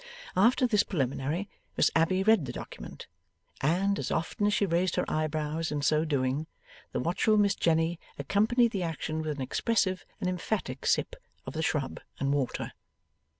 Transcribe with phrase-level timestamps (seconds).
[0.35, 1.47] After this preliminary,
[1.77, 3.05] Miss Abbey read the document;
[3.61, 6.47] and, as often as she raised her eyebrows in so doing,
[6.91, 11.61] the watchful Miss Jenny accompanied the action with an expressive and emphatic sip of the
[11.61, 12.71] shrub and water.